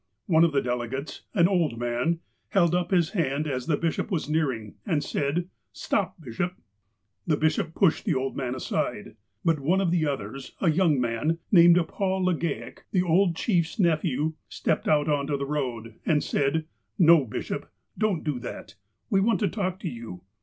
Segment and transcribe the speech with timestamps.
[0.25, 4.27] One of the delegates, an old man, held up his hand as the bishop was
[4.27, 6.55] nearing, and said: ''Stop, bishop."
[7.27, 9.15] The bishop pushed the old man aside.
[9.45, 14.33] But one of the others, a young man, named Paul Legale, the old chief's nephew,
[14.49, 16.65] stepped out into the road, and said:
[16.97, 17.69] "No, bishop.
[17.95, 18.73] Don't do that.
[19.11, 20.23] We want to talk to you.